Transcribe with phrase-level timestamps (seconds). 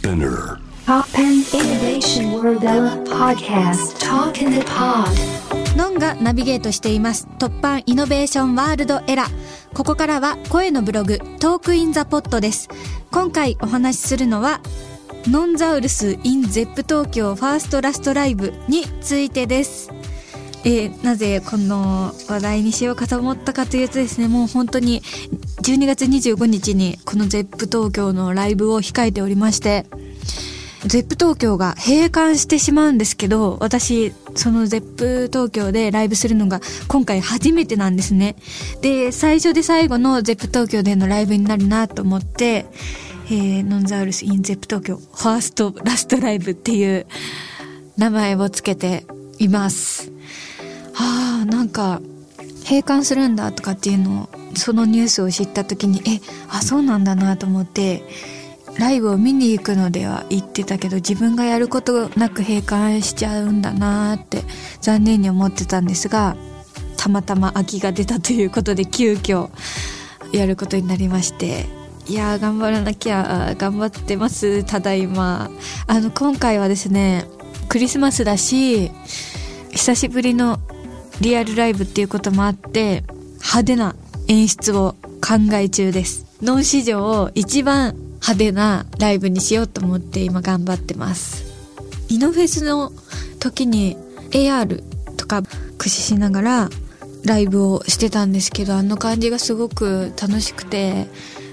[0.00, 0.56] SPINEAR.
[1.52, 2.62] Innovation World
[3.06, 3.98] Podcast.
[3.98, 5.06] Talk in the Pod.
[5.76, 7.28] ノンがナビゲートしています。
[7.38, 9.74] TOPPAN Innovation World ERA。
[9.74, 12.70] ここからは声のブログ Talk in the Pod です。
[13.10, 14.62] 今回お話しするのは
[15.26, 19.90] ノンザウルス in ゼップ東京 First Last Live についてです。
[20.64, 25.02] えーなぜこの話題にしようかと思ったかというとですねもう本当に
[25.62, 29.86] 12月25日にこのゼップ東京のライブを控えておりまして
[30.86, 38.36] ゼップ東京が閉館してしまうんですけど、私、そのゼップ東京でライブするのが今回初めてなんですね。
[38.80, 42.64] で、最初で最後のゼップ東京でのライブになるなと思って、
[43.26, 47.06] えー、ノンザウルス in ゼップ東京 First Last Live っていう
[47.98, 49.04] 名前をつけて
[49.38, 50.10] います。
[50.94, 52.00] はあ、なんか、
[52.64, 58.02] 閉館するんだとかっていうのを、そのニュースを知った時に、え、あ、そうなんだなと思って、
[58.78, 64.42] ライブを見に行くのでは言ってたけど自分がやることなく閉館しちゃうんだなって
[64.80, 66.36] 残念に思ってたんですが
[66.96, 69.50] たまたま空きが出たということで急遽
[70.32, 71.66] やることになりまして
[72.06, 75.50] いやー頑張らなきゃ頑張ってますただいま。
[75.86, 77.24] あの今回はですね
[77.68, 78.90] クリスマスだし
[79.70, 80.58] 久しぶりの
[81.20, 83.04] リアルライブっていうこともあって
[83.38, 83.94] 派手な
[84.30, 86.24] 演出を考え中です。
[86.40, 91.44] ノン史上一番派手なライブにしようと思って今頑張ってます。
[92.08, 92.92] イノフェスの
[93.40, 93.96] 時に
[94.30, 94.84] AR
[95.16, 96.68] とか駆使しながら
[97.24, 101.08] ライブをしてたんですけどあの感じがすごく楽しくて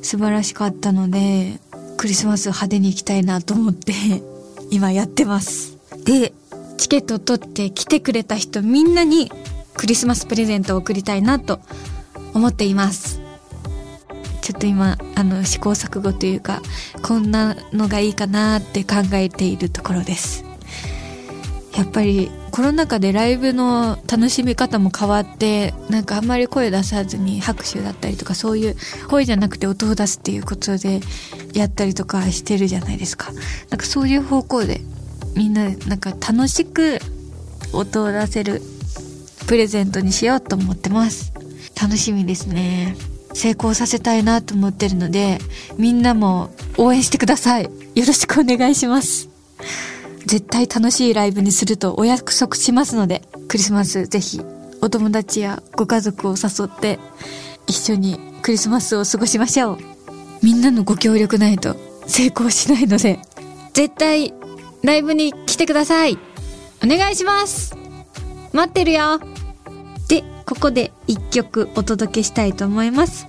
[0.00, 1.60] 素晴らしかったので
[1.98, 3.92] クリスマス派手に行きたいなと思って
[4.72, 5.76] 今やってます。
[6.06, 6.32] で
[6.78, 9.30] チケットを取って来てくれた人みんなに
[9.74, 11.60] クリスマスプレゼントを贈りたいなと
[12.34, 13.20] 思っています。
[14.40, 16.62] ちょっと今あの試行錯誤というか
[17.02, 20.44] こんなのがいいかなって考えているところです。
[21.76, 28.76] やっぱりコロナ禍でライブの楽しみ方も変わってなんかあんまり声出さずに拍手だったりとかそういう
[29.08, 31.00] 声じゃなくて音を出すっていうことで
[31.54, 33.32] やったりとかしてるじゃないですか。
[33.70, 34.82] なんかそういう方向で
[35.34, 36.98] みんななんか楽しく
[37.72, 38.60] 音を出せる
[39.46, 41.31] プレゼントにしようと思ってます。
[41.82, 42.94] 楽しみですね。
[43.34, 45.38] 成功させたいなと思ってるので
[45.78, 47.64] みんなも応援してください。
[47.64, 47.70] よ
[48.06, 49.28] ろしくお願いします。
[50.26, 54.40] 絶対楽しいライブにするとお約束しますのでクリスマスぜひ
[54.80, 57.00] お友達やご家族を誘って
[57.66, 59.78] 一緒にクリスマスを過ごしましょう。
[60.40, 61.74] みんなのご協力ないと
[62.06, 63.18] 成功しないので
[63.72, 64.32] 絶対
[64.84, 66.16] ライブに来てください。
[66.84, 67.76] お願いします。
[68.52, 69.18] 待ってるよ、
[70.52, 73.26] ここで一曲お届けしたいと思います。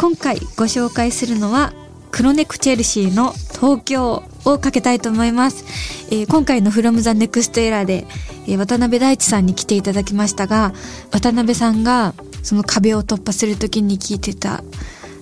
[0.00, 1.74] 今回ご紹介するのは、
[2.10, 5.66] クロネクチェルシーの東京をかけたいと思います。
[6.10, 8.06] えー今回の From the Next Era で、
[8.46, 10.72] えー渡辺大地さんに来ていただきましたが、
[11.10, 14.64] 渡辺さんがその壁を突破するときに聴いてた、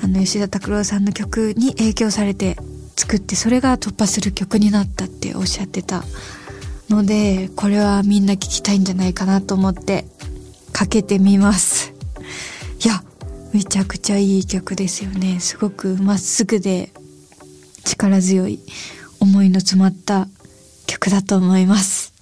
[0.00, 2.56] あの吉田拓郎さんの曲に影響されて
[2.96, 6.04] 作って、それが突破する曲になったっておっしゃってた
[6.88, 10.06] ので、これはみんな聴きたいんじゃないかなと思って
[12.84, 13.02] いや、
[13.52, 15.38] めちゃくちゃいい曲ですよね。
[15.38, 16.92] すごくまっすぐで
[17.84, 18.58] 力強い
[19.20, 20.26] 思いの詰まった
[20.86, 22.12] 曲だと思います。